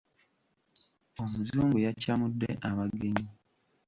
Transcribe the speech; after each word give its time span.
Omuzungu 1.23 1.77
yakyamudde 1.85 2.49
abagenyi. 2.69 3.25